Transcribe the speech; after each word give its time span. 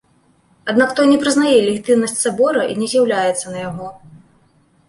Аднак 0.71 0.95
той 0.99 1.05
не 1.11 1.19
прызнае 1.25 1.57
легітымнасць 1.67 2.17
сабора 2.25 2.61
і 2.73 2.81
не 2.81 2.89
з'яўляецца 2.95 3.45
на 3.55 3.59
яго. 3.69 3.87